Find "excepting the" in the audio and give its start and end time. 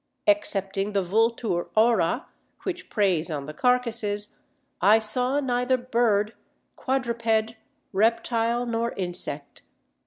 0.25-1.03